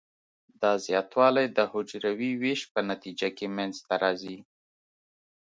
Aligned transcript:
دا 0.61 0.71
زیاتوالی 0.85 1.47
د 1.57 1.59
حجروي 1.71 2.31
ویش 2.41 2.61
په 2.73 2.79
نتیجه 2.89 3.29
کې 3.37 3.47
منځ 3.57 3.75
ته 3.87 3.95
راځي. 4.03 4.37